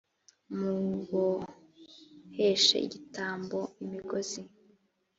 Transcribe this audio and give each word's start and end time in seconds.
muboheshe 0.57 2.75
igitambo 2.87 3.59
imigozi 3.83 4.41